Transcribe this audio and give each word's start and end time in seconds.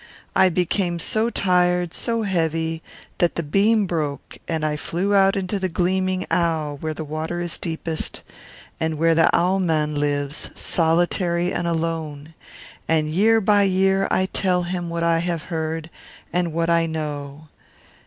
I 0.35 0.49
became 0.49 0.97
so 0.97 1.29
tired, 1.29 1.93
so 1.93 2.23
heavy, 2.23 2.81
that 3.19 3.35
the 3.35 3.43
beam 3.43 3.85
broke, 3.85 4.39
and 4.47 4.65
I 4.65 4.75
flew 4.75 5.13
out 5.13 5.35
into 5.35 5.59
the 5.59 5.69
gleaming 5.69 6.25
Au, 6.31 6.77
where 6.81 6.95
the 6.95 7.03
water 7.03 7.39
is 7.39 7.59
deepest, 7.59 8.23
and 8.79 8.97
where 8.97 9.13
the 9.13 9.29
Au 9.31 9.59
mann 9.59 9.93
lives, 9.93 10.49
solitary 10.55 11.53
and 11.53 11.67
alone; 11.67 12.33
and 12.87 13.11
year 13.11 13.39
by 13.39 13.61
year 13.61 14.07
I 14.09 14.25
tell 14.25 14.63
him 14.63 14.89
what 14.89 15.03
I 15.03 15.19
have 15.19 15.43
heard 15.53 15.91
and 16.33 16.51
what 16.51 16.71
I 16.71 16.87
know. 16.87 17.49